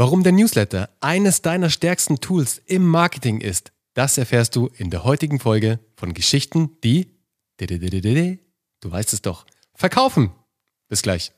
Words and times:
Warum 0.00 0.22
der 0.22 0.30
Newsletter 0.30 0.90
eines 1.00 1.42
deiner 1.42 1.70
stärksten 1.70 2.20
Tools 2.20 2.62
im 2.66 2.86
Marketing 2.86 3.40
ist, 3.40 3.72
das 3.94 4.16
erfährst 4.16 4.54
du 4.54 4.70
in 4.76 4.90
der 4.90 5.02
heutigen 5.02 5.40
Folge 5.40 5.80
von 5.96 6.14
Geschichten, 6.14 6.70
die, 6.84 7.16
du 7.56 8.38
weißt 8.84 9.12
es 9.12 9.22
doch, 9.22 9.44
verkaufen. 9.74 10.30
Bis 10.88 11.02
gleich. 11.02 11.32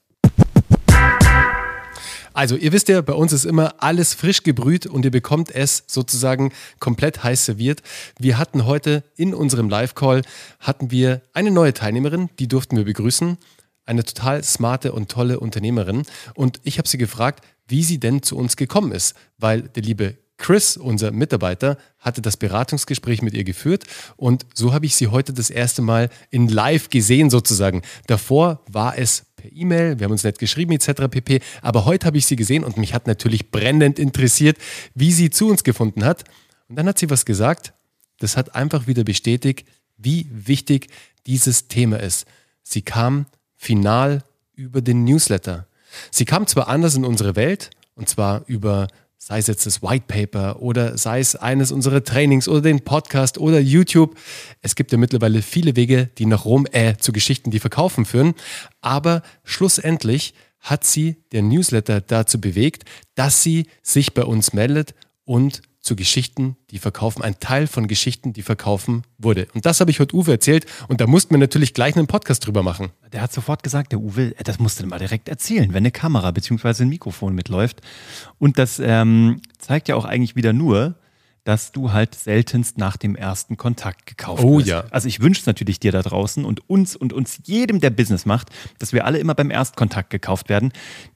Also, 2.35 2.55
ihr 2.55 2.73
wisst 2.73 2.89
ja, 2.91 3.01
bei 3.01 3.15
uns 3.15 3.33
ist 3.33 3.47
immer 3.47 3.83
alles 3.83 4.13
frisch 4.13 4.43
gebrüht 4.43 4.85
und 4.85 5.07
ihr 5.07 5.11
bekommt 5.11 5.51
es 5.51 5.85
sozusagen 5.87 6.53
komplett 6.81 7.25
heiß 7.25 7.47
serviert. 7.47 7.81
Wir 8.19 8.37
hatten 8.37 8.67
heute 8.67 9.05
in 9.17 9.33
unserem 9.33 9.71
Live-Call 9.71 10.21
hatten 10.59 10.91
wir 10.91 11.23
eine 11.33 11.51
neue 11.51 11.73
Teilnehmerin, 11.73 12.29
die 12.39 12.47
durften 12.47 12.77
wir 12.77 12.85
begrüßen. 12.85 13.39
Eine 13.87 14.05
total 14.05 14.45
smarte 14.45 14.93
und 14.93 15.11
tolle 15.11 15.41
Unternehmerin. 15.41 16.03
Und 16.35 16.61
ich 16.63 16.77
habe 16.77 16.87
sie 16.87 16.99
gefragt, 16.99 17.43
wie 17.71 17.85
sie 17.85 17.99
denn 17.99 18.23
zu 18.23 18.37
uns 18.37 18.57
gekommen 18.57 18.93
ist, 18.93 19.15
weil 19.39 19.63
der 19.63 19.83
liebe 19.83 20.17
Chris, 20.37 20.79
unser 20.79 21.13
Mitarbeiter, 21.13 21.77
hatte 21.99 22.23
das 22.23 22.39
Beratungsgespräch 22.39 23.21
mit 23.21 23.35
ihr 23.35 23.45
geführt 23.45 23.85
und 24.17 24.47
so 24.55 24.73
habe 24.73 24.87
ich 24.87 24.95
sie 24.95 25.09
heute 25.09 25.33
das 25.35 25.51
erste 25.51 25.83
Mal 25.83 26.09
in 26.31 26.49
Live 26.49 26.89
gesehen 26.89 27.29
sozusagen. 27.29 27.83
Davor 28.07 28.63
war 28.67 28.97
es 28.99 29.27
per 29.37 29.53
E-Mail, 29.53 29.99
wir 29.99 30.05
haben 30.05 30.13
uns 30.13 30.25
nicht 30.25 30.39
geschrieben 30.39 30.73
etc. 30.73 31.09
pp. 31.11 31.41
Aber 31.63 31.85
heute 31.85 32.07
habe 32.07 32.19
ich 32.19 32.27
sie 32.27 32.37
gesehen 32.37 32.65
und 32.65 32.79
mich 32.79 32.95
hat 32.95 33.07
natürlich 33.07 33.51
brennend 33.51 33.99
interessiert, 33.99 34.57
wie 34.95 35.13
sie 35.13 35.31
zu 35.31 35.49
uns 35.49 35.63
gefunden 35.63 36.05
hat. 36.05 36.25
Und 36.69 36.77
dann 36.77 36.87
hat 36.87 36.99
sie 36.99 37.11
was 37.11 37.25
gesagt, 37.25 37.75
das 38.19 38.37
hat 38.37 38.55
einfach 38.55 38.87
wieder 38.87 39.05
bestätigt, 39.05 39.67
wie 39.99 40.27
wichtig 40.31 40.89
dieses 41.27 41.69
Thema 41.69 42.01
ist. 42.01 42.27
Sie 42.63 42.83
kam 42.83 43.27
final 43.57 44.25
über 44.55 44.81
den 44.81 45.05
Newsletter. 45.05 45.67
Sie 46.11 46.25
kam 46.25 46.47
zwar 46.47 46.69
anders 46.69 46.95
in 46.95 47.05
unsere 47.05 47.37
Welt, 47.37 47.71
und 47.95 48.09
zwar 48.09 48.43
über 48.47 48.89
sei 49.23 49.39
es 49.39 49.49
jetzt 49.49 49.67
das 49.67 49.83
White 49.83 50.07
Paper 50.09 50.63
oder 50.63 50.97
sei 50.97 51.21
es 51.21 51.37
eines 51.37 51.73
unserer 51.73 52.03
Trainings 52.03 52.49
oder 52.49 52.63
den 52.63 52.81
Podcast 52.81 53.37
oder 53.37 53.61
YouTube. 53.61 54.17
Es 54.63 54.75
gibt 54.75 54.93
ja 54.93 54.99
mittlerweile 54.99 55.43
viele 55.43 55.77
Wege, 55.77 56.09
die 56.17 56.25
nach 56.25 56.47
Rom, 56.47 56.67
äh, 56.73 56.97
zu 56.97 57.13
Geschichten, 57.13 57.51
die 57.51 57.61
verkaufen 57.61 58.07
führen. 58.07 58.35
Aber 58.81 59.23
schlussendlich 59.45 60.33
hat 60.59 60.85
sie 60.85 61.17
der 61.33 61.43
Newsletter 61.43 62.01
dazu 62.01 62.41
bewegt, 62.41 62.85
dass 63.15 63.43
sie 63.43 63.67
sich 63.83 64.15
bei 64.15 64.25
uns 64.25 64.55
meldet 64.55 64.95
und 65.25 65.61
zu 65.81 65.97
Geschichten, 65.97 66.57
die 66.71 66.79
verkaufen, 66.79 67.23
ein 67.23 67.41
Teil 67.41 67.67
von 67.67 67.89
Geschichten, 67.89 68.33
die 68.33 68.43
verkaufen 68.43 69.03
wurde. 69.19 69.49
Und 69.55 69.65
das 69.65 69.81
habe 69.81 69.91
ich 69.91 69.99
heute 69.99 70.15
Uwe 70.15 70.33
erzählt 70.33 70.67
und 70.89 71.01
da 71.01 71.07
mussten 71.07 71.35
wir 71.35 71.39
natürlich 71.39 71.73
gleich 71.73 71.97
einen 71.97 72.07
Podcast 72.07 72.47
drüber 72.47 72.63
machen. 72.63 72.91
Der 73.13 73.23
hat 73.23 73.33
sofort 73.33 73.63
gesagt, 73.63 73.93
der 73.93 74.01
Uwe, 74.01 74.35
das 74.45 74.59
musst 74.59 74.81
du 74.81 74.87
mal 74.87 74.99
direkt 74.99 75.29
erzählen, 75.29 75.71
wenn 75.71 75.79
eine 75.79 75.91
Kamera 75.91 76.31
bzw. 76.31 76.85
ein 76.85 76.91
Mikrofon 76.91 77.35
mitläuft. 77.35 77.81
Und 78.39 78.59
das 78.59 78.79
ähm, 78.79 79.41
zeigt 79.59 79.89
ja 79.89 79.97
auch 79.97 80.05
eigentlich 80.05 80.37
wieder 80.37 80.53
nur, 80.53 80.97
dass 81.51 81.73
du 81.73 81.93
halt 81.93 82.15
seltenst 82.15 82.79
nach 82.79 82.97
dem 82.97 83.17
ersten 83.17 83.57
Kontakt 83.57 84.07
gekauft 84.07 84.45
oh, 84.45 84.59
wirst. 84.59 84.69
ja. 84.69 84.85
Also 84.91 85.09
ich 85.09 85.19
wünsche 85.19 85.41
es 85.41 85.47
natürlich 85.47 85.81
dir 85.81 85.91
da 85.91 86.01
draußen 86.01 86.45
und 86.45 86.71
uns 86.71 86.95
und 86.95 87.13
uns 87.13 87.41
jedem, 87.45 87.81
der 87.81 87.91
Business 87.91 88.25
macht, 88.25 88.51
dass 88.79 88.93
wir 88.93 89.05
alle 89.05 89.19
immer 89.19 89.35
beim 89.35 89.51
Erstkontakt 89.51 90.11
gekauft 90.11 90.49
werden. 90.49 90.73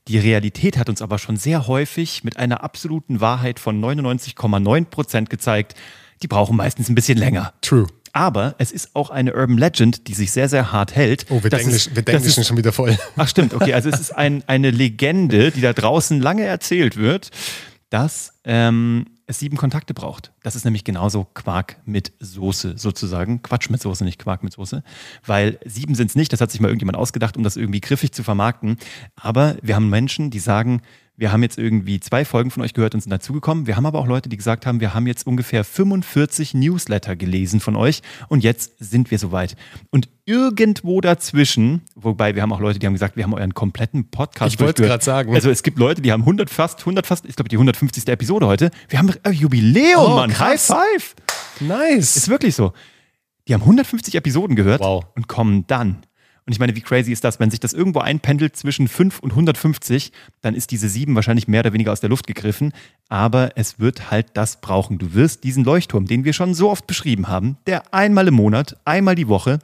Die 0.09 0.19
Realität 0.19 0.77
hat 0.77 0.89
uns 0.89 1.03
aber 1.03 1.21
schon 1.21 1.37
sehr 1.37 1.69
häufig 1.69 2.25
mit 2.25 2.37
einer 2.37 2.65
absoluten 2.65 3.21
Wahrheit 3.21 3.61
von 3.61 3.81
99,9 3.81 4.87
Prozent 4.87 5.31
gezeigt, 5.31 5.77
die 6.21 6.27
brauchen 6.27 6.57
meistens 6.57 6.89
ein 6.89 6.97
bisschen 6.97 7.17
länger. 7.17 7.53
True. 7.61 7.87
Aber 8.13 8.57
es 8.59 8.73
ist 8.73 8.97
auch 8.97 9.11
eine 9.11 9.35
Urban 9.35 9.57
Legend, 9.57 10.09
die 10.09 10.15
sich 10.15 10.33
sehr, 10.33 10.49
sehr 10.49 10.73
hart 10.73 10.97
hält. 10.97 11.27
Oh, 11.31 11.45
wir 11.45 11.51
denken, 11.51 11.71
denken 11.95 12.25
ist- 12.25 12.45
schon 12.45 12.57
wieder 12.57 12.73
voll. 12.73 12.99
Ach 13.17 13.29
stimmt, 13.29 13.55
okay. 13.55 13.73
Also 13.75 13.89
es 13.89 14.01
ist 14.01 14.11
ein, 14.11 14.43
eine 14.49 14.73
Legende, 14.73 15.53
die 15.53 15.61
da 15.61 15.73
draußen 15.73 16.21
lange 16.21 16.43
erzählt 16.43 16.97
wird, 16.97 17.31
dass 17.95 18.41
ähm, 18.43 19.07
es 19.29 19.39
sieben 19.39 19.57
Kontakte 19.57 19.95
braucht. 19.95 20.33
Das 20.43 20.57
ist 20.57 20.65
nämlich 20.65 20.83
genauso 20.83 21.29
Quark 21.33 21.77
mit 21.85 22.13
Soße 22.19 22.77
sozusagen. 22.77 23.41
Quatsch 23.41 23.71
mit 23.71 23.81
Soße, 23.81 24.03
nicht 24.03 24.19
Quark 24.19 24.43
mit 24.43 24.53
Soße. 24.53 24.83
Weil 25.25 25.61
sieben 25.65 25.95
sind 25.95 26.09
es 26.11 26.17
nicht, 26.17 26.33
das 26.33 26.41
hat 26.41 26.51
sich 26.51 26.61
mal 26.61 26.67
irgendjemand 26.67 26.99
ausgedacht, 26.99 27.37
um 27.37 27.45
das 27.45 27.57
irgendwie 27.57 27.81
griffig 27.81 28.11
zu 28.11 28.25
vermarkten. 28.25 28.79
Aber 29.15 29.55
wir 29.63 29.77
haben 29.77 29.91
Menschen, 29.91 30.31
die 30.31 30.41
sagen, 30.41 30.83
wir 31.17 31.31
haben 31.31 31.43
jetzt 31.45 31.59
irgendwie 31.59 32.01
zwei 32.01 32.25
Folgen 32.25 32.51
von 32.51 32.63
euch 32.65 32.75
gehört 32.75 32.95
und 32.95 33.01
sind 33.01 33.11
dazugekommen. 33.13 33.67
Wir 33.69 33.77
haben 33.77 33.87
aber 33.87 34.01
auch 34.01 34.07
Leute, 34.07 34.29
die 34.29 34.37
gesagt 34.37 34.67
haben, 34.67 34.81
wir 34.81 34.95
haben 34.95 35.07
jetzt 35.07 35.27
ungefähr 35.27 35.63
45 35.63 36.55
Newsletter 36.55 37.15
gelesen 37.15 37.61
von 37.61 37.77
euch 37.77 38.03
und 38.29 38.43
jetzt 38.43 38.73
sind 38.81 39.11
wir 39.13 39.19
soweit. 39.21 39.55
Und 39.91 40.09
irgendwo 40.25 41.01
dazwischen, 41.01 41.83
wobei 41.95 42.35
wir 42.35 42.43
haben 42.43 42.53
auch 42.53 42.59
Leute, 42.61 42.79
die 42.81 42.87
haben 42.87 42.95
gesagt, 42.95 43.17
wir 43.17 43.23
haben 43.25 43.35
euren 43.35 43.55
kompletten 43.55 44.11
Podcast 44.11 44.55
Ich 44.55 44.61
wollte 44.61 44.83
gerade 44.83 45.05
sagen. 45.05 45.35
Also 45.35 45.51
es 45.51 45.63
gibt 45.63 45.79
Leute, 45.79 46.03
die 46.03 46.11
haben 46.11 46.23
100 46.23 46.51
fast, 46.51 46.81
100 46.81 47.07
fast, 47.07 47.27
ich 47.27 47.37
glaube 47.37 47.49
die 47.49 47.57
150. 47.57 48.09
Episode 48.09 48.47
heute. 48.47 48.71
Wir 48.89 48.99
haben 48.99 49.13
äh, 49.23 49.31
Jubiläum, 49.31 50.01
Oh, 50.05 50.17
Mann. 50.17 50.31
krass. 50.31 50.71
High 50.71 50.81
five. 51.03 51.15
Nice. 51.61 52.17
Ist 52.17 52.29
wirklich 52.29 52.55
so. 52.57 52.73
Die 53.47 53.55
haben 53.55 53.61
150 53.63 54.15
Episoden 54.17 54.57
gehört 54.57 54.81
Wow. 54.81 55.05
und 55.15 55.29
kommen 55.29 55.67
dann. 55.67 55.99
Und 56.47 56.53
ich 56.53 56.59
meine, 56.59 56.77
wie 56.77 56.83
crazy 56.83 57.11
ist 57.11 57.25
das? 57.25 57.41
Wenn 57.41 57.51
sich 57.51 57.61
das 57.61 57.73
irgendwo 57.73 58.01
einpendelt 58.01 58.55
zwischen 58.55 58.87
5 58.87 59.21
und 59.21 59.31
150, 59.31 60.13
dann 60.43 60.55
ist 60.55 60.71
diese 60.71 60.91
7 60.91 61.15
wahrscheinlich 61.15 61.49
mehr 61.49 61.61
oder 61.61 61.73
weniger 61.73 61.91
aus 61.91 62.01
der 62.01 62.11
Luft 62.11 62.27
gegriffen. 62.27 62.73
Aber 63.09 63.53
es 63.57 63.79
wird 63.79 64.11
halt 64.11 64.29
das 64.35 64.61
brauchen. 64.61 64.99
Du 64.99 65.15
wirst 65.15 65.45
diesen 65.45 65.65
Leuchtturm, 65.65 66.07
den 66.07 66.25
wir 66.25 66.35
schon 66.35 66.53
so 66.53 66.71
oft 66.71 66.87
beschrieben 66.87 67.29
haben, 67.29 67.57
der 67.67 67.95
einmal 67.95 68.29
im 68.29 68.35
Monat, 68.35 68.77
einmal 68.85 69.15
die 69.15 69.29
Woche, 69.29 69.59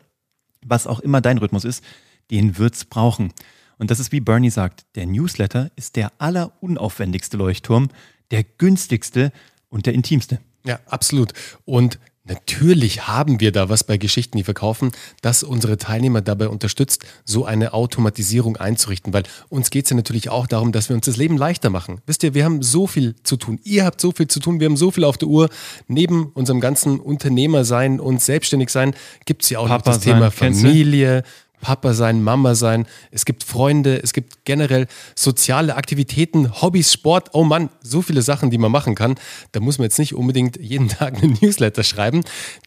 was 0.64 0.86
auch 0.86 1.00
immer 1.00 1.20
dein 1.20 1.38
Rhythmus 1.38 1.64
ist, 1.64 1.84
den 2.30 2.56
wird's 2.56 2.86
brauchen. 2.86 3.32
Und 3.78 3.90
das 3.90 4.00
ist 4.00 4.12
wie 4.12 4.20
Bernie 4.20 4.50
sagt, 4.50 4.84
der 4.94 5.06
Newsletter 5.06 5.70
ist 5.76 5.96
der 5.96 6.12
allerunaufwendigste 6.18 7.36
Leuchtturm, 7.36 7.88
der 8.30 8.44
günstigste 8.44 9.32
und 9.68 9.86
der 9.86 9.94
intimste. 9.94 10.38
Ja, 10.64 10.78
absolut. 10.86 11.32
Und 11.64 11.98
natürlich 12.24 13.06
haben 13.08 13.40
wir 13.40 13.52
da 13.52 13.68
was 13.68 13.84
bei 13.84 13.96
Geschichten, 13.96 14.36
die 14.36 14.44
verkaufen, 14.44 14.92
das 15.22 15.42
unsere 15.42 15.76
Teilnehmer 15.76 16.20
dabei 16.20 16.48
unterstützt, 16.48 17.04
so 17.24 17.44
eine 17.44 17.72
Automatisierung 17.72 18.56
einzurichten. 18.56 19.12
Weil 19.12 19.24
uns 19.48 19.70
geht 19.70 19.84
es 19.84 19.90
ja 19.90 19.96
natürlich 19.96 20.30
auch 20.30 20.46
darum, 20.46 20.72
dass 20.72 20.88
wir 20.88 20.96
uns 20.96 21.06
das 21.06 21.16
Leben 21.16 21.36
leichter 21.36 21.70
machen. 21.70 22.00
Wisst 22.06 22.22
ihr, 22.22 22.34
wir 22.34 22.44
haben 22.44 22.62
so 22.62 22.86
viel 22.86 23.16
zu 23.22 23.36
tun. 23.36 23.58
Ihr 23.64 23.84
habt 23.84 24.00
so 24.00 24.12
viel 24.12 24.28
zu 24.28 24.40
tun. 24.40 24.60
Wir 24.60 24.66
haben 24.66 24.76
so 24.76 24.90
viel 24.90 25.04
auf 25.04 25.18
der 25.18 25.28
Uhr. 25.28 25.48
Neben 25.88 26.26
unserem 26.34 26.60
ganzen 26.60 27.00
Unternehmersein 27.00 28.00
und 28.00 28.20
Selbstständigsein 28.20 28.94
gibt 29.24 29.42
es 29.42 29.50
ja 29.50 29.58
auch 29.58 29.68
noch 29.68 29.78
Papa 29.78 29.92
das 29.92 30.00
Thema 30.00 30.30
sein, 30.30 30.52
du? 30.52 30.58
Familie. 30.58 31.22
Papa 31.60 31.94
sein, 31.94 32.22
Mama 32.22 32.54
sein, 32.54 32.86
es 33.10 33.24
gibt 33.24 33.44
Freunde, 33.44 34.02
es 34.02 34.12
gibt 34.12 34.44
generell 34.44 34.86
soziale 35.14 35.76
Aktivitäten, 35.76 36.60
Hobbys, 36.62 36.92
Sport. 36.92 37.30
Oh 37.32 37.44
Mann, 37.44 37.70
so 37.82 38.02
viele 38.02 38.22
Sachen, 38.22 38.50
die 38.50 38.58
man 38.58 38.72
machen 38.72 38.94
kann. 38.94 39.16
Da 39.52 39.60
muss 39.60 39.78
man 39.78 39.84
jetzt 39.84 39.98
nicht 39.98 40.14
unbedingt 40.14 40.58
jeden 40.60 40.88
Tag 40.88 41.22
einen 41.22 41.38
Newsletter 41.40 41.82
schreiben. 41.82 42.24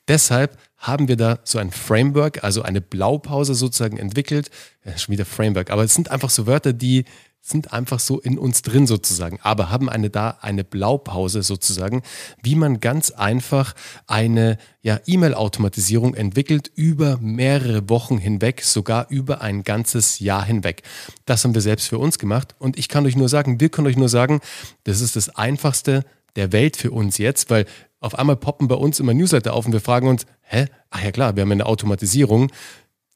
Deshalb 0.07 0.57
haben 0.77 1.07
wir 1.07 1.15
da 1.15 1.39
so 1.43 1.59
ein 1.59 1.71
Framework, 1.71 2.43
also 2.43 2.61
eine 2.61 2.81
Blaupause 2.81 3.55
sozusagen 3.55 3.97
entwickelt. 3.97 4.49
Ja, 4.85 4.97
schon 4.97 5.13
wieder 5.13 5.25
Framework, 5.25 5.71
aber 5.71 5.83
es 5.83 5.93
sind 5.93 6.11
einfach 6.11 6.29
so 6.29 6.45
Wörter, 6.45 6.73
die 6.73 7.05
sind 7.45 7.73
einfach 7.73 7.99
so 7.99 8.21
in 8.21 8.37
uns 8.39 8.61
drin 8.61 8.87
sozusagen, 8.87 9.37
aber 9.41 9.69
haben 9.69 9.89
eine 9.89 10.09
da 10.09 10.37
eine 10.39 10.63
Blaupause 10.63 11.43
sozusagen, 11.43 12.01
wie 12.41 12.55
man 12.55 12.79
ganz 12.79 13.11
einfach 13.11 13.73
eine 14.07 14.57
ja, 14.81 15.01
E-Mail-Automatisierung 15.05 16.13
entwickelt 16.15 16.71
über 16.73 17.17
mehrere 17.19 17.89
Wochen 17.89 18.17
hinweg, 18.17 18.61
sogar 18.61 19.07
über 19.09 19.41
ein 19.41 19.63
ganzes 19.63 20.19
Jahr 20.19 20.45
hinweg. 20.45 20.83
Das 21.25 21.43
haben 21.43 21.53
wir 21.53 21.61
selbst 21.61 21.89
für 21.89 21.97
uns 21.97 22.17
gemacht 22.17 22.55
und 22.59 22.79
ich 22.79 22.87
kann 22.87 23.05
euch 23.05 23.17
nur 23.17 23.27
sagen, 23.27 23.59
wir 23.59 23.67
können 23.67 23.87
euch 23.87 23.97
nur 23.97 24.09
sagen, 24.09 24.39
das 24.85 25.01
ist 25.01 25.17
das 25.17 25.35
einfachste 25.35 26.05
der 26.37 26.53
Welt 26.53 26.77
für 26.77 26.91
uns 26.91 27.17
jetzt, 27.17 27.49
weil 27.49 27.65
auf 27.99 28.17
einmal 28.17 28.37
poppen 28.37 28.69
bei 28.69 28.75
uns 28.75 29.01
immer 29.01 29.13
Newsletter 29.13 29.53
auf 29.53 29.65
und 29.65 29.73
wir 29.73 29.81
fragen 29.81 30.07
uns, 30.07 30.25
hä? 30.43 30.67
Ach 30.89 31.03
ja 31.03 31.11
klar, 31.11 31.35
wir 31.35 31.41
haben 31.41 31.51
eine 31.51 31.65
Automatisierung 31.65 32.51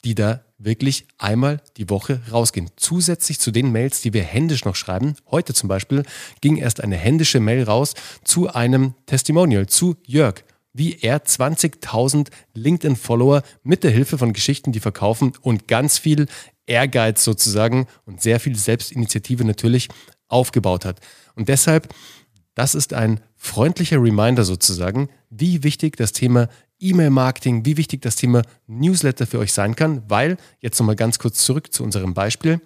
die 0.08 0.16
da 0.16 0.46
wirklich 0.58 1.06
einmal 1.18 1.62
die 1.76 1.90
Woche 1.90 2.22
rausgehen. 2.32 2.70
Zusätzlich 2.78 3.40
zu 3.40 3.52
den 3.52 3.74
Mails, 3.74 4.00
die 4.00 4.14
wir 4.14 4.24
händisch 4.24 4.64
noch 4.64 4.78
schreiben. 4.78 5.16
Heute 5.30 5.54
zum 5.54 5.68
Beispiel 5.68 6.04
ging 6.40 6.56
erst 6.56 6.80
eine 6.82 6.96
händische 6.96 7.42
Mail 7.42 7.64
raus 7.64 7.94
zu 8.24 8.48
einem 8.48 8.94
Testimonial, 9.06 9.68
zu 9.68 9.98
Jörg, 10.06 10.46
wie 10.72 10.98
er 11.02 11.26
20.000 11.26 12.30
LinkedIn-Follower 12.54 13.44
mit 13.64 13.84
der 13.84 13.92
Hilfe 13.92 14.18
von 14.18 14.32
Geschichten, 14.32 14.72
die 14.72 14.80
verkaufen 14.80 15.34
und 15.42 15.68
ganz 15.68 15.98
viel 15.98 16.28
Ehrgeiz 16.68 17.26
sozusagen 17.26 17.88
und 18.06 18.22
sehr 18.22 18.40
viel 18.40 18.56
Selbstinitiative 18.56 19.44
natürlich 19.44 19.90
aufgebaut 20.30 20.86
hat. 20.86 21.02
Und 21.36 21.50
deshalb, 21.50 21.94
das 22.56 22.76
ist 22.76 22.94
ein 22.94 23.20
freundlicher 23.36 24.02
Reminder 24.02 24.46
sozusagen, 24.46 25.10
wie 25.30 25.64
wichtig 25.64 25.98
das 25.98 26.14
Thema 26.14 26.48
E-Mail-Marketing, 26.80 27.66
wie 27.66 27.78
wichtig 27.78 28.02
das 28.02 28.16
Thema 28.16 28.42
Newsletter 28.68 29.26
für 29.26 29.40
euch 29.40 29.54
sein 29.54 29.76
kann, 29.76 30.04
weil, 30.08 30.38
jetzt 30.60 30.80
nochmal 30.80 30.96
ganz 30.96 31.20
kurz 31.20 31.44
zurück 31.44 31.74
zu 31.74 31.84
unserem 31.84 32.14
Beispiel. 32.14 32.62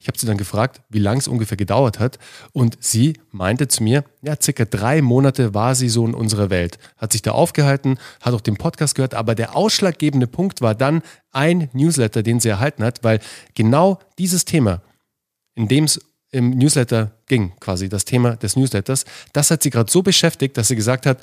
Ich 0.00 0.06
habe 0.06 0.16
sie 0.16 0.26
dann 0.26 0.36
gefragt, 0.36 0.80
wie 0.88 1.00
lang 1.00 1.18
es 1.18 1.26
ungefähr 1.26 1.56
gedauert 1.56 1.98
hat. 1.98 2.20
Und 2.52 2.76
sie 2.80 3.14
meinte 3.32 3.66
zu 3.66 3.82
mir, 3.82 4.04
ja, 4.22 4.36
circa 4.40 4.64
drei 4.64 5.02
Monate 5.02 5.54
war 5.54 5.74
sie 5.74 5.88
so 5.88 6.06
in 6.06 6.14
unserer 6.14 6.50
Welt. 6.50 6.78
Hat 6.96 7.10
sich 7.10 7.22
da 7.22 7.32
aufgehalten, 7.32 7.98
hat 8.20 8.32
auch 8.32 8.40
den 8.40 8.56
Podcast 8.56 8.94
gehört, 8.94 9.14
aber 9.14 9.34
der 9.34 9.56
ausschlaggebende 9.56 10.28
Punkt 10.28 10.60
war 10.60 10.76
dann 10.76 11.02
ein 11.32 11.68
Newsletter, 11.72 12.22
den 12.22 12.38
sie 12.38 12.48
erhalten 12.48 12.84
hat, 12.84 13.02
weil 13.02 13.18
genau 13.54 13.98
dieses 14.18 14.44
Thema, 14.44 14.82
in 15.56 15.66
dem 15.66 15.84
es 15.84 16.00
im 16.30 16.50
Newsletter 16.50 17.12
ging, 17.26 17.52
quasi 17.58 17.88
das 17.88 18.04
Thema 18.04 18.36
des 18.36 18.54
Newsletters, 18.54 19.04
das 19.32 19.50
hat 19.50 19.62
sie 19.62 19.70
gerade 19.70 19.90
so 19.90 20.02
beschäftigt, 20.02 20.56
dass 20.56 20.68
sie 20.68 20.76
gesagt 20.76 21.06
hat, 21.06 21.18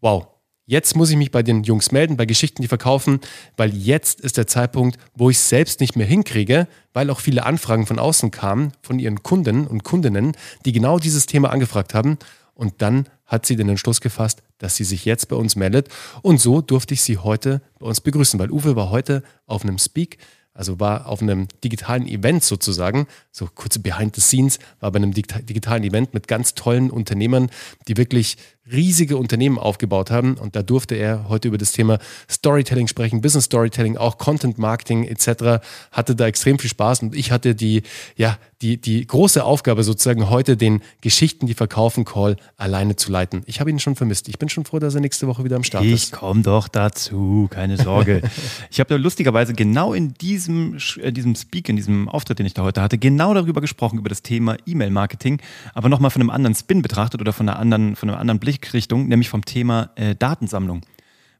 wow, 0.00 0.26
Jetzt 0.68 0.96
muss 0.96 1.10
ich 1.10 1.16
mich 1.16 1.30
bei 1.30 1.44
den 1.44 1.62
Jungs 1.62 1.92
melden, 1.92 2.16
bei 2.16 2.26
Geschichten, 2.26 2.60
die 2.60 2.66
verkaufen, 2.66 3.20
weil 3.56 3.72
jetzt 3.72 4.20
ist 4.20 4.36
der 4.36 4.48
Zeitpunkt, 4.48 4.98
wo 5.14 5.30
ich 5.30 5.36
es 5.36 5.48
selbst 5.48 5.78
nicht 5.78 5.94
mehr 5.94 6.08
hinkriege, 6.08 6.66
weil 6.92 7.08
auch 7.10 7.20
viele 7.20 7.46
Anfragen 7.46 7.86
von 7.86 8.00
außen 8.00 8.32
kamen, 8.32 8.72
von 8.82 8.98
ihren 8.98 9.22
Kunden 9.22 9.68
und 9.68 9.84
Kundinnen, 9.84 10.36
die 10.64 10.72
genau 10.72 10.98
dieses 10.98 11.26
Thema 11.26 11.50
angefragt 11.50 11.94
haben. 11.94 12.18
Und 12.54 12.82
dann 12.82 13.06
hat 13.26 13.46
sie 13.46 13.54
den 13.54 13.68
Entschluss 13.68 14.00
gefasst, 14.00 14.42
dass 14.58 14.74
sie 14.74 14.82
sich 14.82 15.04
jetzt 15.04 15.28
bei 15.28 15.36
uns 15.36 15.54
meldet. 15.54 15.88
Und 16.22 16.40
so 16.40 16.60
durfte 16.62 16.94
ich 16.94 17.02
sie 17.02 17.18
heute 17.18 17.62
bei 17.78 17.86
uns 17.86 18.00
begrüßen, 18.00 18.40
weil 18.40 18.50
Uwe 18.50 18.74
war 18.74 18.90
heute 18.90 19.22
auf 19.46 19.62
einem 19.62 19.78
Speak 19.78 20.18
also 20.56 20.80
war 20.80 21.06
auf 21.06 21.20
einem 21.20 21.48
digitalen 21.62 22.06
Event 22.08 22.42
sozusagen, 22.42 23.06
so 23.30 23.46
kurze 23.54 23.78
Behind 23.78 24.14
the 24.14 24.22
Scenes, 24.22 24.58
war 24.80 24.90
bei 24.90 24.96
einem 24.96 25.12
digitalen 25.12 25.84
Event 25.84 26.14
mit 26.14 26.28
ganz 26.28 26.54
tollen 26.54 26.90
Unternehmern, 26.90 27.50
die 27.88 27.96
wirklich 27.96 28.38
riesige 28.70 29.16
Unternehmen 29.16 29.58
aufgebaut 29.58 30.10
haben. 30.10 30.34
Und 30.34 30.56
da 30.56 30.62
durfte 30.62 30.94
er 30.94 31.28
heute 31.28 31.48
über 31.48 31.58
das 31.58 31.72
Thema 31.72 31.98
Storytelling 32.30 32.88
sprechen, 32.88 33.20
Business 33.20 33.44
Storytelling, 33.44 33.96
auch 33.96 34.18
Content 34.18 34.58
Marketing 34.58 35.04
etc. 35.04 35.64
Hatte 35.92 36.16
da 36.16 36.26
extrem 36.26 36.58
viel 36.58 36.70
Spaß 36.70 37.02
und 37.02 37.14
ich 37.14 37.30
hatte 37.30 37.54
die, 37.54 37.82
ja, 38.16 38.38
die, 38.62 38.80
die 38.80 39.06
große 39.06 39.44
Aufgabe 39.44 39.84
sozusagen 39.84 40.30
heute 40.30 40.56
den 40.56 40.80
Geschichten, 41.02 41.46
die 41.46 41.54
verkaufen 41.54 42.04
Call 42.04 42.36
alleine 42.56 42.96
zu 42.96 43.12
leiten. 43.12 43.42
Ich 43.46 43.60
habe 43.60 43.70
ihn 43.70 43.78
schon 43.78 43.96
vermisst. 43.96 44.28
Ich 44.28 44.38
bin 44.38 44.48
schon 44.48 44.64
froh, 44.64 44.78
dass 44.78 44.94
er 44.94 45.02
nächste 45.02 45.26
Woche 45.26 45.44
wieder 45.44 45.56
am 45.56 45.64
Start 45.64 45.84
ich 45.84 45.92
ist. 45.92 46.04
Ich 46.04 46.12
komme 46.12 46.42
doch 46.42 46.68
dazu, 46.68 47.48
keine 47.50 47.76
Sorge. 47.76 48.22
ich 48.70 48.80
habe 48.80 48.88
da 48.88 48.96
lustigerweise 48.96 49.52
genau 49.52 49.92
in 49.92 50.14
diesem, 50.14 50.78
in 51.02 51.14
diesem 51.14 51.34
Speak, 51.34 51.68
in 51.68 51.76
diesem 51.76 52.08
Auftritt, 52.08 52.38
den 52.38 52.46
ich 52.46 52.54
da 52.54 52.62
heute 52.62 52.80
hatte, 52.80 52.96
genau 52.96 53.34
darüber 53.34 53.60
gesprochen, 53.60 53.98
über 53.98 54.08
das 54.08 54.22
Thema 54.22 54.56
E-Mail-Marketing, 54.64 55.40
aber 55.74 55.90
nochmal 55.90 56.10
von 56.10 56.22
einem 56.22 56.30
anderen 56.30 56.54
Spin 56.54 56.80
betrachtet 56.80 57.20
oder 57.20 57.34
von 57.34 57.48
einer 57.48 57.58
anderen, 57.58 57.94
von 57.94 58.08
einem 58.08 58.18
anderen 58.18 58.40
Blick 58.40 58.55
Blickrichtung, 58.56 59.08
nämlich 59.08 59.28
vom 59.28 59.44
Thema 59.44 59.90
äh, 59.96 60.14
Datensammlung. 60.14 60.80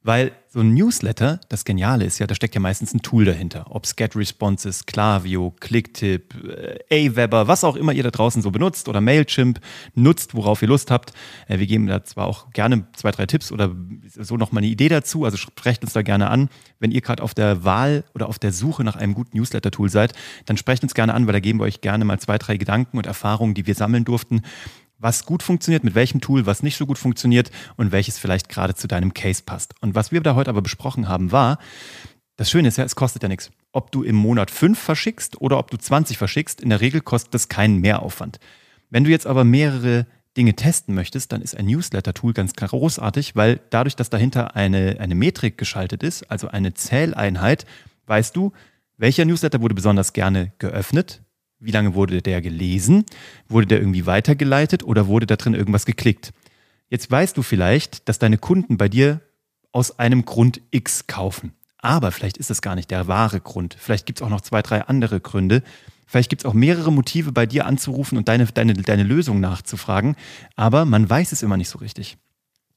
Weil 0.03 0.31
so 0.49 0.61
ein 0.61 0.73
Newsletter, 0.73 1.41
das 1.49 1.65
Geniale 1.65 2.05
ist 2.05 2.21
ja, 2.21 2.29
da 2.29 2.37
steckt 2.37 2.55
ja 2.55 2.61
meistens 2.61 2.95
ein 2.95 3.03
Tool 3.03 3.25
dahinter. 3.25 3.67
Ob 3.71 3.85
es 3.85 3.97
GetResponses, 3.97 4.87
Klaviyo, 4.87 5.53
Clicktip, 5.59 6.33
äh, 6.91 7.09
Aweber, 7.09 7.49
was 7.49 7.65
auch 7.65 7.75
immer 7.75 7.93
ihr 7.93 8.05
da 8.05 8.11
draußen 8.11 8.41
so 8.41 8.53
benutzt 8.53 8.89
oder 8.89 9.01
Mailchimp 9.01 9.59
nutzt, 9.95 10.37
worauf 10.37 10.63
ihr 10.63 10.69
Lust 10.69 10.93
habt. 10.93 11.13
Äh, 11.49 11.59
wir 11.59 11.67
geben 11.67 11.87
da 11.89 12.05
zwar 12.05 12.27
auch 12.27 12.51
gerne 12.53 12.87
zwei, 12.95 13.11
drei 13.11 13.27
Tipps 13.27 13.51
oder 13.51 13.75
so 14.07 14.37
nochmal 14.37 14.63
eine 14.63 14.71
Idee 14.71 14.89
dazu, 14.89 15.25
also 15.25 15.37
sprecht 15.39 15.83
uns 15.83 15.95
da 15.95 16.03
gerne 16.03 16.31
an. 16.31 16.51
Wenn 16.79 16.93
ihr 16.93 17.01
gerade 17.01 17.23
auf 17.23 17.35
der 17.35 17.65
Wahl 17.65 18.05
oder 18.15 18.29
auf 18.29 18.39
der 18.39 18.53
Suche 18.53 18.85
nach 18.85 18.97
einem 18.97 19.15
guten 19.15 19.37
Newsletter-Tool 19.37 19.89
seid, 19.89 20.13
dann 20.45 20.57
sprecht 20.57 20.85
uns 20.85 20.95
gerne 20.95 21.15
an, 21.15 21.27
weil 21.27 21.33
da 21.33 21.41
geben 21.41 21.59
wir 21.59 21.65
euch 21.65 21.81
gerne 21.81 22.05
mal 22.05 22.21
zwei, 22.21 22.39
drei 22.39 22.59
Gedanken 22.59 22.99
und 22.99 23.07
Erfahrungen, 23.07 23.55
die 23.55 23.67
wir 23.67 23.75
sammeln 23.75 24.05
durften 24.05 24.43
was 24.99 25.27
gut 25.27 25.43
funktioniert, 25.43 25.85
mit 25.85 25.95
welchem 25.95 26.21
Tool, 26.21 26.47
was 26.47 26.63
nicht 26.63 26.77
so 26.77 26.87
gut 26.87 26.99
funktioniert 26.99 27.51
und 27.77 27.93
welches 27.93 28.19
vielleicht 28.19 28.49
gerade 28.49 28.75
zu 28.75 28.89
deinem 28.89 29.15
Case 29.15 29.43
passt. 29.45 29.75
Und 29.81 29.95
was 29.95 30.13
wir 30.13 30.21
da 30.21 30.35
heute 30.35 30.51
aber 30.51 30.63
besprochen 30.63 31.09
haben, 31.09 31.33
war, 31.33 31.59
das 32.37 32.51
Schöne 32.51 32.69
ist 32.69 32.79
ja, 32.79 32.85
es 32.85 32.97
kostet 32.97 33.23
ja 33.23 33.29
nichts. 33.29 33.51
Ob 33.73 33.93
du 33.93 34.03
im 34.03 34.17
Monat 34.17 34.51
fünf 34.51 34.79
verschickst 34.79 35.41
oder 35.41 35.59
ob 35.59 35.71
du 35.71 35.77
20 35.77 36.19
verschickst, 36.19 36.61
in 36.61 36.71
der 36.71 36.81
Regel 36.81 37.01
kostet 37.01 37.35
das 37.35 37.49
keinen 37.49 37.81
Mehraufwand. 37.81 38.39
Wenn 38.91 39.05
du 39.05 39.11
jetzt 39.11 39.27
aber 39.27 39.45
mehrere 39.45 40.07
Dinge 40.37 40.55
testen 40.55 40.95
möchtest, 40.95 41.33
dann 41.33 41.41
ist 41.41 41.57
ein 41.57 41.67
Newsletter-Tool 41.67 42.35
ganz 42.35 42.53
großartig, 42.53 43.37
weil 43.37 43.61
dadurch, 43.71 43.97
dass 43.97 44.11
dahinter 44.11 44.55
eine, 44.55 44.99
eine 45.01 45.15
Metrik 45.15 45.57
geschaltet 45.57 46.03
ist, 46.03 46.31
also 46.31 46.49
eine 46.49 46.75
Zähleinheit, 46.75 47.65
weißt 48.07 48.37
du, 48.37 48.53
welcher 48.99 49.25
Newsletter 49.25 49.61
wurde 49.61 49.75
besonders 49.75 50.13
gerne 50.13 50.53
geöffnet, 50.59 51.23
wie 51.67 51.73
lange 51.73 51.95
wurde 51.95 52.23
der 52.23 52.41
gelesen? 52.41 53.05
Wurde 53.49 53.67
der 53.67 53.81
irgendwie 53.81 54.07
weitergeleitet 54.07 54.85
oder 54.85 55.07
wurde 55.09 55.27
da 55.27 55.37
drin 55.37 55.55
irgendwas 55.55 55.85
geklickt? 55.85 56.33
Jetzt 56.89 57.11
weißt 57.11 57.37
du 57.37 57.43
vielleicht, 57.43 58.09
dass 58.09 58.19
deine 58.19 58.39
Kunden 58.39 58.77
bei 58.77 58.89
dir 58.89 59.21
aus 59.73 59.99
einem 59.99 60.25
Grund 60.25 60.61
X 60.71 61.07
kaufen. 61.07 61.53
Aber 61.79 62.13
vielleicht 62.13 62.37
ist 62.37 62.51
das 62.51 62.63
gar 62.63 62.77
nicht 62.77 62.91
der 62.91 63.09
wahre 63.09 63.41
Grund. 63.41 63.77
Vielleicht 63.79 64.07
gibt 64.07 64.21
es 64.21 64.23
auch 64.25 64.31
noch 64.31 64.41
zwei, 64.41 64.63
drei 64.63 64.83
andere 64.83 65.21
Gründe. 65.21 65.63
Vielleicht 66.07 66.31
gibt 66.31 66.43
es 66.43 66.47
auch 66.47 66.55
mehrere 66.55 66.93
Motive, 66.93 67.33
bei 67.33 67.47
dir 67.47 67.67
anzurufen 67.67 68.17
und 68.17 68.29
deine, 68.29 68.47
deine, 68.47 68.75
deine 68.75 69.03
Lösung 69.03 69.41
nachzufragen. 69.41 70.15
Aber 70.55 70.85
man 70.85 71.11
weiß 71.11 71.33
es 71.33 71.43
immer 71.43 71.57
nicht 71.57 71.69
so 71.69 71.79
richtig. 71.79 72.17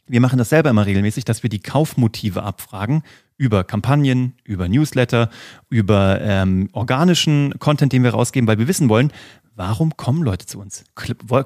Wir 0.10 0.22
machen 0.22 0.40
das 0.40 0.50
selber 0.50 0.72
immer 0.72 0.88
regelmäßig, 0.88 1.24
dass 1.24 1.44
wir 1.44 1.50
die 1.50 1.60
Kaufmotive 1.60 2.42
abfragen 2.44 3.04
über 3.38 3.64
Kampagnen, 3.64 4.34
über 4.44 4.68
Newsletter, 4.68 5.30
über 5.70 6.20
ähm, 6.22 6.68
organischen 6.74 7.54
Content, 7.60 7.94
den 7.94 8.04
wir 8.04 8.10
rausgeben, 8.10 8.48
weil 8.48 8.58
wir 8.58 8.68
wissen 8.68 8.90
wollen, 8.90 9.14
warum 9.56 9.96
kommen 9.98 10.24
Leute 10.24 10.48
zu 10.48 10.60
uns? 10.60 10.84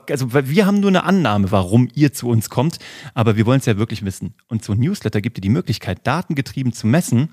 Also 0.09 0.33
wir 0.33 0.65
haben 0.65 0.79
nur 0.79 0.89
eine 0.89 1.03
Annahme, 1.03 1.51
warum 1.51 1.89
ihr 1.93 2.13
zu 2.13 2.29
uns 2.29 2.49
kommt, 2.49 2.79
aber 3.13 3.35
wir 3.35 3.45
wollen 3.45 3.59
es 3.59 3.65
ja 3.65 3.77
wirklich 3.77 4.05
wissen. 4.05 4.33
Und 4.47 4.63
so 4.63 4.73
ein 4.73 4.79
Newsletter 4.79 5.19
gibt 5.19 5.37
dir 5.37 5.41
die 5.41 5.49
Möglichkeit, 5.49 6.07
datengetrieben 6.07 6.71
zu 6.71 6.87
messen, 6.87 7.29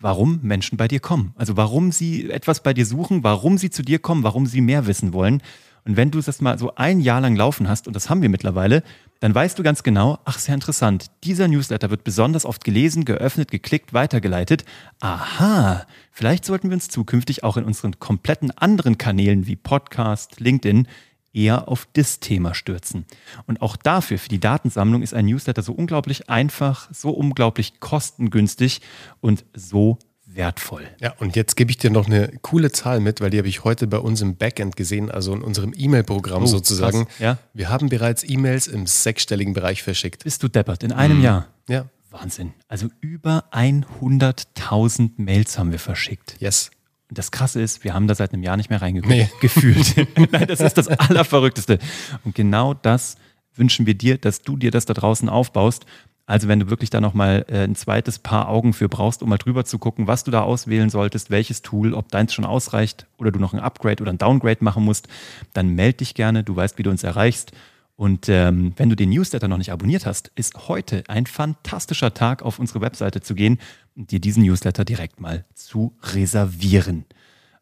warum 0.00 0.40
Menschen 0.42 0.76
bei 0.76 0.88
dir 0.88 0.98
kommen. 0.98 1.32
Also 1.36 1.56
warum 1.56 1.92
sie 1.92 2.30
etwas 2.30 2.64
bei 2.64 2.74
dir 2.74 2.84
suchen, 2.84 3.22
warum 3.22 3.58
sie 3.58 3.70
zu 3.70 3.82
dir 3.82 4.00
kommen, 4.00 4.24
warum 4.24 4.46
sie 4.46 4.60
mehr 4.60 4.86
wissen 4.88 5.12
wollen. 5.12 5.40
Und 5.84 5.96
wenn 5.96 6.10
du 6.10 6.20
das 6.20 6.40
mal 6.40 6.58
so 6.58 6.74
ein 6.76 7.00
Jahr 7.00 7.20
lang 7.20 7.36
laufen 7.36 7.68
hast, 7.68 7.86
und 7.86 7.94
das 7.94 8.08
haben 8.08 8.22
wir 8.22 8.28
mittlerweile, 8.28 8.82
dann 9.20 9.34
weißt 9.34 9.58
du 9.58 9.62
ganz 9.62 9.82
genau, 9.82 10.18
ach, 10.24 10.38
sehr 10.38 10.54
interessant, 10.54 11.06
dieser 11.24 11.48
Newsletter 11.48 11.90
wird 11.90 12.04
besonders 12.04 12.44
oft 12.44 12.64
gelesen, 12.64 13.04
geöffnet, 13.04 13.50
geklickt, 13.50 13.92
weitergeleitet. 13.92 14.64
Aha, 15.00 15.86
vielleicht 16.10 16.44
sollten 16.44 16.70
wir 16.70 16.74
uns 16.74 16.88
zukünftig 16.88 17.44
auch 17.44 17.56
in 17.56 17.64
unseren 17.64 17.98
kompletten 17.98 18.50
anderen 18.50 18.98
Kanälen 18.98 19.46
wie 19.46 19.56
Podcast, 19.56 20.40
LinkedIn 20.40 20.88
eher 21.32 21.68
auf 21.68 21.88
das 21.92 22.20
Thema 22.20 22.54
stürzen. 22.54 23.06
Und 23.46 23.62
auch 23.62 23.76
dafür, 23.76 24.18
für 24.18 24.28
die 24.28 24.40
Datensammlung, 24.40 25.02
ist 25.02 25.14
ein 25.14 25.26
Newsletter 25.26 25.62
so 25.62 25.72
unglaublich 25.72 26.28
einfach, 26.28 26.88
so 26.92 27.10
unglaublich 27.10 27.80
kostengünstig 27.80 28.80
und 29.20 29.44
so 29.54 29.98
wertvoll. 30.34 30.88
Ja, 31.00 31.14
und 31.18 31.36
jetzt 31.36 31.56
gebe 31.56 31.70
ich 31.70 31.78
dir 31.78 31.90
noch 31.90 32.06
eine 32.06 32.32
coole 32.42 32.72
Zahl 32.72 33.00
mit, 33.00 33.20
weil 33.20 33.30
die 33.30 33.38
habe 33.38 33.48
ich 33.48 33.64
heute 33.64 33.86
bei 33.86 33.98
uns 33.98 34.20
im 34.20 34.36
Backend 34.36 34.76
gesehen, 34.76 35.10
also 35.10 35.34
in 35.34 35.42
unserem 35.42 35.72
E-Mail-Programm 35.76 36.44
oh, 36.44 36.46
sozusagen. 36.46 37.06
Ja? 37.18 37.38
Wir 37.54 37.68
haben 37.68 37.88
bereits 37.88 38.28
E-Mails 38.28 38.66
im 38.66 38.86
sechsstelligen 38.86 39.54
Bereich 39.54 39.82
verschickt. 39.82 40.24
Bist 40.24 40.42
du 40.42 40.48
deppert, 40.48 40.82
in 40.82 40.92
einem 40.92 41.18
mhm. 41.18 41.24
Jahr? 41.24 41.48
Ja. 41.68 41.86
Wahnsinn. 42.10 42.52
Also 42.68 42.88
über 43.00 43.44
100.000 43.52 45.12
Mails 45.16 45.58
haben 45.58 45.72
wir 45.72 45.78
verschickt. 45.78 46.36
Yes. 46.40 46.70
Und 47.08 47.18
das 47.18 47.30
Krasse 47.30 47.60
ist, 47.60 47.84
wir 47.84 47.94
haben 47.94 48.06
da 48.06 48.14
seit 48.14 48.32
einem 48.32 48.42
Jahr 48.42 48.56
nicht 48.56 48.70
mehr 48.70 48.82
reingeguckt. 48.82 49.12
Nee. 49.12 49.30
Gefühlt. 49.40 49.96
Nein, 50.32 50.46
das 50.46 50.60
ist 50.60 50.78
das 50.78 50.88
Allerverrückteste. 50.88 51.78
Und 52.24 52.34
genau 52.34 52.74
das 52.74 53.16
wünschen 53.54 53.86
wir 53.86 53.94
dir, 53.94 54.18
dass 54.18 54.42
du 54.42 54.56
dir 54.56 54.70
das 54.70 54.86
da 54.86 54.94
draußen 54.94 55.28
aufbaust 55.28 55.84
also 56.26 56.48
wenn 56.48 56.60
du 56.60 56.70
wirklich 56.70 56.90
da 56.90 57.00
nochmal 57.00 57.44
äh, 57.48 57.64
ein 57.64 57.74
zweites 57.74 58.18
Paar 58.18 58.48
Augen 58.48 58.72
für 58.72 58.88
brauchst, 58.88 59.22
um 59.22 59.28
mal 59.28 59.38
drüber 59.38 59.64
zu 59.64 59.78
gucken, 59.78 60.06
was 60.06 60.24
du 60.24 60.30
da 60.30 60.42
auswählen 60.42 60.90
solltest, 60.90 61.30
welches 61.30 61.62
Tool, 61.62 61.94
ob 61.94 62.10
deins 62.10 62.32
schon 62.32 62.44
ausreicht 62.44 63.06
oder 63.18 63.32
du 63.32 63.38
noch 63.38 63.52
ein 63.52 63.60
Upgrade 63.60 64.02
oder 64.02 64.12
ein 64.12 64.18
Downgrade 64.18 64.62
machen 64.62 64.84
musst, 64.84 65.08
dann 65.52 65.74
melde 65.74 65.98
dich 65.98 66.14
gerne, 66.14 66.44
du 66.44 66.54
weißt, 66.54 66.78
wie 66.78 66.84
du 66.84 66.90
uns 66.90 67.02
erreichst. 67.02 67.52
Und 67.96 68.28
ähm, 68.28 68.72
wenn 68.76 68.88
du 68.88 68.96
den 68.96 69.10
Newsletter 69.10 69.48
noch 69.48 69.58
nicht 69.58 69.72
abonniert 69.72 70.06
hast, 70.06 70.32
ist 70.34 70.68
heute 70.68 71.04
ein 71.08 71.26
fantastischer 71.26 72.14
Tag, 72.14 72.42
auf 72.42 72.58
unsere 72.58 72.80
Webseite 72.80 73.20
zu 73.20 73.34
gehen 73.34 73.58
und 73.94 74.10
dir 74.10 74.20
diesen 74.20 74.44
Newsletter 74.44 74.84
direkt 74.84 75.20
mal 75.20 75.44
zu 75.54 75.96
reservieren. 76.02 77.04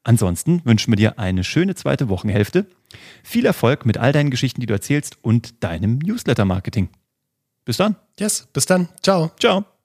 Ansonsten 0.03 0.63
wünschen 0.65 0.93
wir 0.93 0.97
dir 0.97 1.19
eine 1.19 1.45
schöne 1.45 1.75
zweite 1.75 2.09
Wochenhälfte. 2.09 2.67
Viel 3.23 3.45
Erfolg 3.45 3.85
mit 3.85 3.99
all 3.99 4.13
deinen 4.13 4.31
Geschichten, 4.31 4.61
die 4.61 4.67
du 4.67 4.73
erzählst 4.73 5.19
und 5.23 5.63
deinem 5.63 5.99
Newsletter-Marketing. 5.99 6.89
Bis 7.65 7.77
dann. 7.77 7.97
Yes, 8.19 8.47
bis 8.53 8.67
dann. 8.67 8.89
Ciao. 9.03 9.31
Ciao. 9.39 9.80